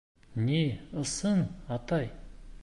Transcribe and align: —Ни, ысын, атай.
—Ни, 0.45 0.61
ысын, 1.01 1.39
атай. 1.75 2.07